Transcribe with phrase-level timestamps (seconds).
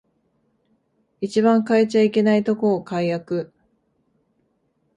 [1.19, 3.53] 一番変えちゃいけないとこを改悪